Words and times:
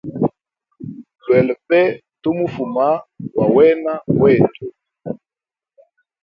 Lwela 1.23 1.53
pe 1.67 1.79
tu 2.21 2.29
mufuma 2.39 2.85
wa 3.37 3.45
wena 3.55 3.93
wetu. 4.19 4.63